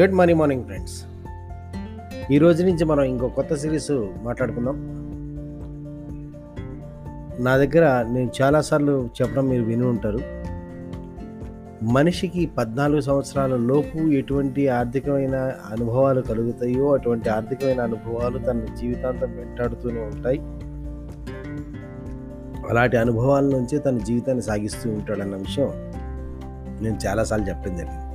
Good 0.00 0.12
morning 0.12 0.40
morning 0.40 0.64
friends. 0.64 1.04
ఈ 2.32 2.38
రోజు 2.38 2.64
నుంచి 2.64 2.84
మనం 2.84 3.02
ఇంకో 3.02 3.28
కొత్త 3.28 3.54
సిరీస్ 3.54 3.90
మాట్లాడుకుందాం. 4.22 4.76
నా 7.44 7.56
దగ్గర 7.56 8.06
నేను 8.12 8.30
చాలాసార్లు 8.42 9.08
చెప్పడం 9.22 9.48
మీరు 9.48 9.62
విని 9.62 9.86
ఉంటారు. 9.86 10.18
మనిషికి 11.84 12.46
పద్నాలుగు 12.46 13.00
సంవత్సరాల 13.00 13.56
లోపు 13.56 13.98
ఎటువంటి 13.98 14.68
ఆర్థికమైన 14.68 15.52
అనుభవాలు 15.70 16.20
కలుగుతాయో 16.20 16.94
అటువంటి 16.94 17.28
ఆర్థికమైన 17.28 17.80
అనుభవాలు 17.80 18.38
తన 18.38 18.66
జీవితాంతం 18.80 19.36
వెంటాడుతూనే 19.36 20.00
ఉంటాయి. 20.00 20.38
అలాంటి 22.70 22.96
అనుభవాల 22.96 23.44
నుంచే 23.44 23.78
తన 23.78 23.98
జీవితాన్ని 23.98 24.42
సాగిస్తూ 24.42 24.90
ఉంటాడన్న 24.90 25.36
విషయం 25.36 25.70
నేను 26.82 26.98
చాలాసార్లు 27.06 27.48
చెప్పడం 27.48 27.76
జరిగింది. 27.76 28.05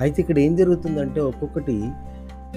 అయితే 0.00 0.22
ఇక్కడ 0.22 0.38
ఏం 0.38 0.56
జరుగుతుందంటే 0.56 1.20
ఒక్కొక్కటి 1.20 1.90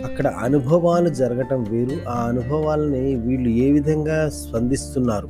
అక్కడ 0.06 0.28
అనుభవాలు 0.28 1.10
జరగటం 1.10 1.64
వేరు. 1.64 2.10
ఆ 2.10 2.14
అనుభవాలని 2.14 3.16
వీళ్ళు 3.16 3.50
ఏ 3.50 3.72
విధంగా 3.72 4.30
స్పందిస్తున్నారు? 4.30 5.30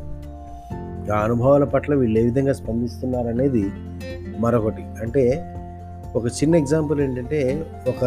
ఆ 1.14 1.18
అనుభవాల 1.24 1.64
పట్ల 1.64 1.96
వీళ్ళు 1.96 2.20
ఏ 2.20 2.24
విధంగా 2.24 2.54
స్పందిస్తున్నారు 2.54 3.28
అనేది 3.28 3.72
మరొకటి. 4.40 4.82
అంటే 4.82 5.54
ఒక 6.16 6.26
చిన్న 6.26 6.56
ఎగ్జాంపుల్ 6.56 7.02
ఏంటంటే 7.02 7.66
ఒక 7.88 8.04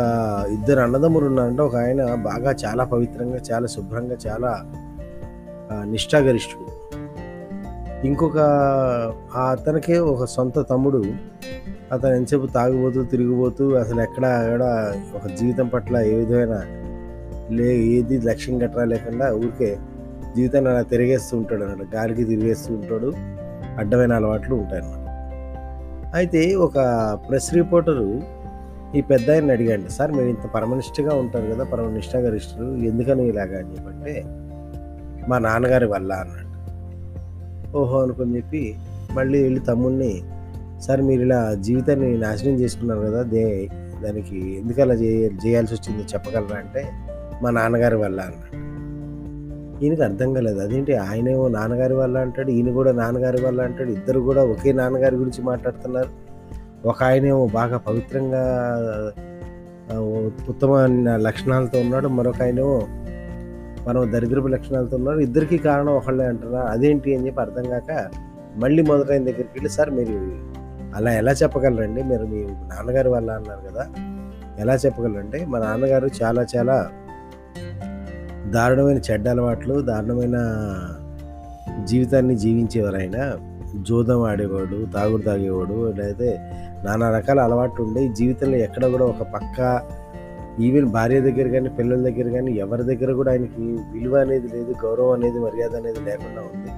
ఇద్దరు 0.51 0.81
అన్నదమ్ములు 0.81 1.27
ఉన్నారంటే 1.27 1.63
ఒక 1.63 1.77
ఆయన 1.77 2.15
బాగా 2.15 2.55
చాలా 2.67 2.85
పవిత్రంగా 2.85 3.39
చాలా 3.53 3.67
శుభ్రంగా 3.67 4.17
చాలా 4.29 4.63
నిష్ఠాగరిష్ఠుడు. 5.85 6.77
ఇంకొక 8.07 8.39
ఆ 9.37 9.51
అతనికే 9.51 9.99
ఒక 9.99 10.25
సొంత 10.25 10.71
తమ్ముడు 10.71 11.05
అతను 11.93 12.15
ఎంతసేపు 12.15 12.47
తాగిపోతూ 12.47 13.03
తిరిగిపోతూ 13.03 13.75
అసలు 13.75 14.01
ఎక్కడ 14.01 14.25
ఎక్కడ 14.45 14.63
ఒక 15.17 15.27
జీవితం 15.33 15.69
పట్ల 15.69 15.97
ఏ 15.97 16.15
విధమైన 16.15 16.55
లే 17.51 17.77
ఏది 17.77 18.21
లక్ష్యం 18.21 18.67
గట్రా 18.67 18.85
లేకుండా 18.85 19.35
ఊరికే 19.35 19.79
జీవితాన్ని 20.37 20.71
అలా 20.71 20.83
తిరిగేస్తూ 20.83 21.39
ఉంటాడు 21.39 21.65
అన్నమాట. 21.65 21.97
గాలికి 21.97 22.25
తిరిగేస్తూ 22.25 22.75
ఉంటాడు. 22.75 23.13
అడ్డమైన 23.79 24.13
అలవాట్లు 24.13 24.55
ఉంటాయి 24.55 24.83
అన్నమాట 24.83 25.03
అయితే 26.17 26.55
ఒక 26.55 26.79
ప్రెస్ 27.29 27.55
రిపోర్టరు 27.55 28.21
ఈ 28.95 29.01
పెద్ద 29.01 29.31
ఆయన 29.31 29.53
అడిగాడు 29.53 29.89
సార్ 29.89 30.13
మీరు 30.13 30.29
ఇంత 30.29 30.47
పరమనిష్టగా 30.47 31.15
ఉంటారు 31.15 31.47
కదా 31.47 31.65
పరమనిష్టగరిష్ఠులు 31.65 32.77
ఎందుకని 32.77 33.29
ఇలాగా? 33.29 33.59
అని 33.59 33.73
చెప్పంటే 33.73 34.23
మా 35.29 35.39
నాన్నగారి 35.39 35.87
వల్ల 35.87 36.13
అన్నాడు. 36.13 36.47
ఓహో 37.79 38.03
అనుకుని 38.03 38.37
చెప్పి 38.37 38.77
మళ్ళీ 39.13 39.43
వెళ్ళి 39.43 39.61
తమ్ముడిని 39.61 40.23
సార్ 40.81 41.03
మీరు 41.03 41.23
ఇలా 41.23 41.55
జీవితాన్ని 41.55 42.19
నాశనం 42.19 42.53
చేసుకున్నారు 42.53 43.01
కదా 43.01 43.23
దే 43.23 43.69
దానికి 44.05 44.59
ఎందుకు 44.59 44.81
అలా 44.81 44.95
చేయ 44.95 45.29
చేయాల్సి 45.47 45.75
వచ్చింది 45.75 46.03
చెప్పగలరా 46.03 46.57
అంటే 46.57 46.83
మా 47.43 47.51
నాన్నగారి 47.51 47.97
వల్ల 47.97 48.21
అన్నాడు. 48.21 48.67
ఈయనకి 49.85 50.03
అర్థం 50.03 50.35
కాలేదు. 50.35 50.61
అదేంటి 50.61 50.97
ఆయనేమో 50.97 51.49
నాన్నగారి 51.49 51.95
వల్ల 51.95 52.19
అంటాడు 52.19 52.51
ఈయన 52.51 52.71
కూడా 52.71 52.93
నాన్నగారి 52.93 53.45
వల్ల 53.47 53.63
అంటాడు 53.63 53.91
ఇద్దరు 53.91 54.21
కూడా 54.21 54.45
ఒకే 54.45 54.73
నాన్నగారి 54.73 55.17
గురించి 55.17 55.43
మాట్లాడుతున్నారు. 55.43 56.09
ఒక 56.89 57.03
ఆయనేమో 57.03 57.47
బాగా 57.47 57.79
పవిత్రంగా 57.79 58.43
ఉత్తమ 60.49 60.87
లక్షణాలతో 61.17 61.81
ఉన్నాడు. 61.81 62.09
మరొక 62.09 62.43
ఆయనేమో 62.43 62.83
మనం 63.89 64.13
దరిద్రపు 64.13 64.47
లక్షణాలతో 64.47 64.97
ఉన్నారు 64.97 65.19
ఇద్దరికీ 65.19 65.59
కారణం 65.59 65.93
ఒకళ్ళే 65.93 66.25
అంటున్నారు. 66.25 66.67
అదేంటి 66.67 67.17
అని 67.17 67.27
చెప్పి 67.27 67.41
అర్థం 67.41 67.63
కాక 67.63 68.09
మళ్ళీ 68.57 68.83
మొదటైన 68.83 69.23
దగ్గరికి 69.23 69.53
వెళ్ళి 69.55 69.71
సార్ 69.71 69.91
మీరు 69.91 70.13
అలా 70.97 71.13
ఎలా 71.13 71.33
చెప్పగలరండి? 71.33 72.03
మీరు 72.03 72.27
మీ 72.27 72.45
నాన్నగారు 72.45 73.11
వల్ల 73.11 73.31
అన్నారు 73.31 73.69
కదా. 73.69 73.87
ఎలా 74.59 74.75
చెప్పగలరంటే 74.75 75.47
మా 75.47 75.59
నాన్నగారు 75.59 76.09
చాలా 76.23 76.47
చాలా 76.57 76.91
దారుణమైన 78.47 79.01
చెడ్డ 79.11 79.29
అలవాట్లు 79.29 79.81
దారుణమైన 79.81 80.39
జీవితాన్ని 81.85 82.37
జీవించేవారు 82.37 82.97
ఆయన 82.97 83.39
జూదం 83.77 84.23
ఆడేవాడు 84.23 84.87
తాగుడు 84.95 85.23
తాగేవాడు 85.23 85.93
లేదా 85.93 86.31
నానా 86.85 87.19
రకాల 87.19 87.41
అలవాట్లు 87.41 87.85
ఉండే 87.85 88.09
జీవితంలో 88.09 88.57
ఎక్కడ 88.57 88.87
కూడా 88.87 89.05
ఒక 89.05 89.23
పక్క 89.23 89.83
ఈవెన్ 90.61 90.87
భార్య 90.87 91.21
దగ్గర 91.21 91.49
కానీ 91.49 91.69
పిల్లల 91.69 92.03
దగ్గర 92.03 92.29
కానీ 92.29 92.53
ఎవరి 92.53 92.83
దగ్గర 92.83 93.13
కూడా 93.13 93.31
ఆయనకి 93.31 93.61
విలువ 93.63 94.17
అనేది 94.17 94.49
లేదు 94.49 94.75
గౌరవం 94.85 95.11
అనేది 95.11 95.39
మర్యాద 95.39 95.77
అనేది 95.77 96.01
లేకుండా 96.01 96.41
ఉంది. 96.55 96.71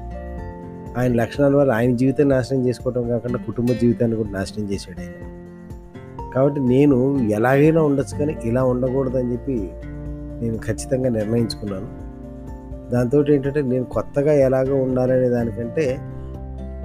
ఆయన 0.98 1.14
లక్షణాల 1.14 1.56
వల్ల 1.56 1.72
ఆయన 1.72 1.96
జీవితాన్ని 1.96 2.34
నాశనం 2.34 2.68
చేసుకోవడం 2.68 3.08
కాకుండా 3.08 3.38
కుటుంబ 3.38 3.72
జీవితాన్ని 3.72 4.16
కూడా 4.16 4.30
నాశనం 4.30 4.72
చేశాడు 4.72 5.00
ఆయన. 5.00 5.38
కాబట్టి 6.34 6.60
నేను 6.60 7.18
ఎలాగైనా 7.18 7.82
ఉండొచ్చు 7.82 8.18
కానీ 8.18 8.36
ఇలా 8.44 8.64
ఉండకూడదని 8.64 9.32
చెప్పి 9.32 9.70
నేను 10.42 10.56
ఖచ్చితంగా 10.56 11.08
నిర్ణయించుకున్నాను. 11.08 12.08
దాంతో 12.90 13.24
ఏంటంటే 13.28 13.62
నేను 13.62 13.84
కొత్తగా 13.84 14.32
ఎలాగ 14.32 14.72
ఉండాలనే 14.72 15.28
దానికంటే 15.28 15.98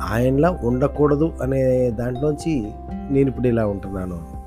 ఆయనలా 0.02 0.60
ఉండకూడదు 0.64 1.34
అనే 1.42 1.92
దాంట్లోంచి 1.92 2.68
నేను 3.12 3.30
ఇప్పుడు 3.30 3.48
ఇలా 3.48 3.68
ఉంటున్నాను. 3.68 4.44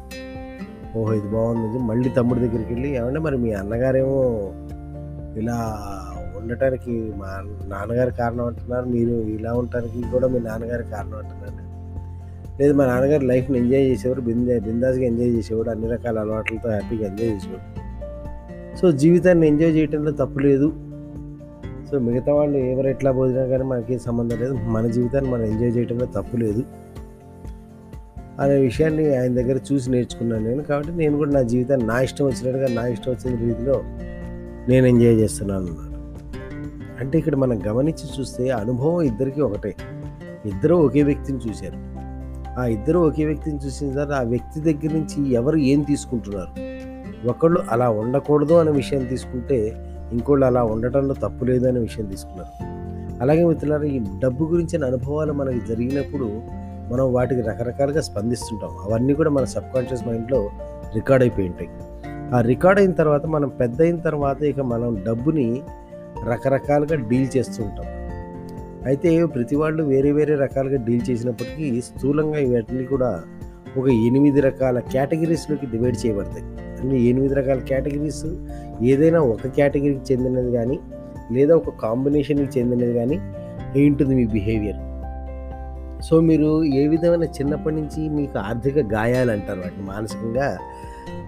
ఓహో 0.99 1.13
ఇది 1.15 1.29
బాగుంది. 1.29 1.79
మళ్ళీ 1.79 2.09
తమ్ముడి 2.09 2.41
దగ్గరికి 2.41 2.73
వెళ్ళి 2.73 2.97
ఏమంటే 2.97 3.19
మరి 3.19 3.37
మీ 3.37 3.53
అన్నగారేమో 3.53 4.53
ఇలా 5.37 5.59
ఉండటానికి 6.47 7.13
మా 7.17 7.43
నాన్నగారి 7.69 8.11
కారణం 8.11 8.45
అంటున్నారు. 8.45 8.85
మీరు 8.85 9.11
ఇలా 9.11 9.53
ఉండటానికి 9.53 10.03
కూడా 10.13 10.29
మీ 10.29 10.39
నాన్నగారి 10.39 10.85
కారణం 10.85 11.19
అంటున్నారు. 11.19 11.67
లేదు 12.63 12.73
మా 12.73 12.87
నాన్నగారు 12.87 13.25
లైఫ్ని 13.25 13.59
ఎంజాయ్ 13.59 13.83
చేసేవారు 13.83 14.21
బిందా 14.21 14.59
బిందాస్గా 14.59 15.05
ఎంజాయ్ 15.05 15.29
చేసేవాడు 15.29 15.71
అన్ని 15.71 15.89
రకాల 15.89 16.19
అలవాట్లతో 16.19 16.69
హ్యాపీగా 16.69 17.07
ఎంజాయ్ 17.07 17.31
చేసేవాడు. 17.31 17.87
సో 18.77 18.93
జీవితాన్ని 18.93 19.47
ఎంజాయ్ 19.47 19.77
చేయడంలో 19.77 20.11
తప్పు 20.11 20.39
లేదు. 20.39 20.73
సో 21.91 21.99
మిగతా 21.99 22.33
వాళ్ళు 22.33 22.59
ఎవరు 22.59 22.89
ఎట్లా 22.89 23.13
పోదినా 23.13 23.45
కానీ 23.45 23.63
మనకి 23.63 23.99
సంబంధం 23.99 24.39
లేదు. 24.41 24.53
మన 24.53 24.87
జీవితాన్ని 24.87 25.31
మనం 25.31 25.45
ఎంజాయ్ 25.45 25.77
చేయటంలో 25.77 26.07
తప్పు 26.07 26.37
లేదు. 26.37 26.63
అనే 28.41 28.55
విషయాన్ని 28.55 29.17
ఆయన 29.17 29.35
దగ్గర 29.35 29.59
చూసి 29.73 29.91
నేర్చుకున్నాను 29.91 30.45
నేను. 30.45 30.63
కాబట్టి 30.63 30.93
నేను 30.93 31.17
కూడా 31.17 31.31
నా 31.31 31.43
జీవితాన్ని 31.43 31.87
నా 31.87 32.01
ఇష్టం 32.01 32.25
వచ్చినట్టుగా 32.25 32.83
నా 32.83 32.87
ఇష్టం 32.87 33.13
వచ్చిన 33.13 33.47
రీతిలో 33.47 33.83
నేను 34.69 34.87
ఎంజాయ్ 34.87 35.15
చేస్తున్నాను 35.15 35.67
అన్నాడు 35.67 35.96
అంటే 37.01 37.19
ఇక్కడ 37.19 37.37
మనం 37.37 37.61
గమనించి 37.67 38.21
చూస్తే 38.21 38.51
అనుభవం 38.51 39.01
ఇద్దరికి 39.03 39.41
ఒకటే. 39.41 39.75
ఇద్దరూ 40.47 40.77
ఒకే 40.77 41.03
వ్యక్తిని 41.03 41.39
చూశారు. 41.39 41.97
ఆ 42.61 42.65
ఇద్దరు 42.65 42.99
ఒకే 42.99 43.25
వ్యక్తిని 43.25 43.59
చూసిన 43.59 43.93
తర్వాత 43.93 44.19
ఆ 44.19 44.23
వ్యక్తి 44.23 44.61
దగ్గర 44.61 44.97
నుంచి 44.99 45.33
ఎవరు 45.33 45.57
ఏం 45.57 45.81
తీసుకుంటున్నారు? 45.81 46.77
ఒకళ్ళు 47.29 47.63
అలా 47.71 47.91
ఉండకూడదు 47.91 48.55
అనే 48.55 48.71
విషయం 48.71 49.05
తీసుకుంటే 49.05 49.73
ఇంకోళ్ళు 50.13 50.47
అలా 50.47 50.65
ఉండటంలో 50.65 51.15
తప్పు 51.15 51.45
లేదు 51.45 51.69
అనే 51.69 51.81
విషయం 51.81 52.07
తీసుకున్నారు. 52.07 52.77
అలాగే 53.23 53.45
మిత్రులారా 53.45 53.83
ఈ 53.83 54.01
డబ్బు 54.19 54.45
గురించిన 54.45 54.85
అనుభవాలు 54.85 55.33
మనకి 55.33 55.61
జరిగినప్పుడు 55.69 56.25
మనం 56.93 57.13
వాటికి 57.13 57.41
రకరకాలుగా 57.41 58.01
స్పందిస్తుంటాం. 58.01 58.71
అవన్నీ 58.71 59.15
కూడా 59.15 59.31
మన 59.31 59.45
సబ్కాన్షియస్ 59.45 60.09
మైండ్లో 60.09 60.51
రికార్డ్ 60.95 61.25
అయిపోయి 61.25 61.49
ఉంటాయి. 61.49 61.71
ఆ 62.35 62.41
రికార్డ్ 62.41 62.81
అయిన 62.81 62.93
తర్వాత 62.93 63.27
మనం 63.27 63.49
పెద్ద 63.49 63.83
అయిన 63.83 63.97
తర్వాత 63.97 64.43
ఇక 64.43 64.61
మనం 64.61 65.05
డబ్బుని 65.07 65.63
రకరకాలుగా 66.31 67.09
డీల్ 67.09 67.29
చేస్తూ 67.37 67.65
ఉంటాం. 67.65 67.87
అయితే 68.87 69.25
ప్రతి 69.25 69.57
వాళ్ళు 69.57 69.83
వేరే 69.83 70.13
వేరే 70.13 70.35
రకాలుగా 70.35 70.85
డీల్ 70.85 71.11
చేసినప్పటికీ 71.11 71.81
స్థూలంగా 71.81 72.39
ఇవన్నీ 72.39 72.85
కూడా 72.85 73.23
ఒక 73.77 73.89
ఎనిమిది 73.89 74.41
రకాల 74.41 74.79
కేటగిరీస్లోకి 74.79 75.67
డివైడ్ 75.67 76.07
చేయబడతాయి. 76.07 76.45
అంటే 76.81 77.01
ఎనిమిది 77.01 77.35
రకాల 77.35 77.59
కేటగిరీస్ 77.59 78.27
ఏదైనా 78.83 79.21
ఒక 79.21 79.47
కేటగిరీకి 79.47 80.13
చెందినది 80.13 80.53
కానీ 80.53 80.79
లేదా 81.33 81.55
ఒక 81.55 81.69
కాంబినేషన్కి 81.83 82.59
చెందినది 82.59 82.95
కానీ 82.95 83.21
ఏంటుంది 83.81 84.15
మీ 84.15 84.27
బిహేవియర్? 84.27 84.77
సో 86.03 86.21
మీరు 86.21 86.65
ఏ 86.65 86.87
విధమైన 86.87 87.25
చిన్నప్పటి 87.25 87.75
నుంచి 87.75 88.09
మీకు 88.09 88.39
ఆర్థిక 88.39 88.79
గాయాలు 88.79 89.31
అంటారు 89.31 89.59
వాటిని? 89.59 89.87
మానసికంగా 89.87 90.59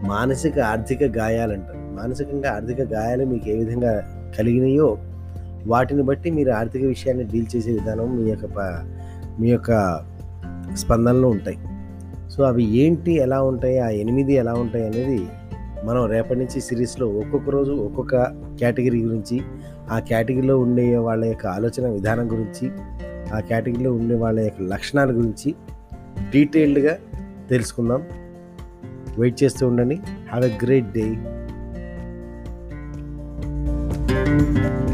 మానసిక 0.03 0.59
ఆర్థిక 0.59 1.03
గాయాలు 1.03 1.53
అంటారు. 1.53 1.79
మానసికంగా 1.79 2.53
ఆర్థిక 2.53 2.81
గాయాలు 2.81 3.25
మీకు 3.25 3.49
ఏ 3.49 3.57
విధంగా 3.65 4.18
కలిగినాయో 4.39 4.99
వాటిని 5.67 6.03
బట్టి 6.03 6.31
మీరు 6.31 6.51
ఆర్థిక 6.51 6.85
విషయాన్ని 6.85 7.25
డీల్ 7.25 7.47
చేసే 7.57 7.73
విధానం 7.73 8.25
మీ 8.25 8.31
యొక్క 8.31 8.45
మీ 9.41 9.49
యొక్క 9.49 10.01
స్పందనలో 10.75 11.29
ఉంటాయి. 11.29 11.59
సో 12.31 12.43
అవి 12.43 12.65
ఏంటి 12.65 13.13
ఎలా 13.13 13.43
ఉంటాయి 13.43 13.79
ఆ 13.79 13.89
ఎనిమిది 13.89 14.33
ఎలా 14.33 14.55
ఉంటాయి 14.55 14.87
అనేది 14.87 15.27
మనం 15.85 16.07
రేపటి 16.07 16.39
నుంచి 16.39 16.61
సిరీస్లో 16.61 17.09
ఒక్కొక్క 17.09 17.51
రోజు 17.51 17.73
ఒక్కొక్క 17.73 18.23
కేటగిరీ 18.61 19.03
గురించి 19.03 19.41
ఆ 19.91 19.99
కేటగిరీలో 19.99 20.59
ఉండే 20.59 20.97
వాళ్ళ 20.97 21.25
యొక్క 21.25 21.47
ఆలోచన 21.47 21.89
విధానం 21.89 22.33
గురించి 22.33 22.71
ఆ 23.35 23.41
కేటగిరీలో 23.41 23.93
ఉండే 23.93 24.15
వాళ్ళ 24.15 24.41
యొక్క 24.41 24.63
లక్షణాల 24.63 25.11
గురించి 25.11 25.55
డీటెయిల్డ్గా 26.31 26.99
తెలుసుకుందాం. 27.51 28.03
వెయిట్ 29.19 29.43
చేస్తూ 29.43 29.67
ఉండండి. 29.67 29.95
Have 29.95 30.45
a 30.45 30.51
great 30.65 30.93
day. 30.93 31.17
Thank 34.39 34.83
you. 34.83 34.88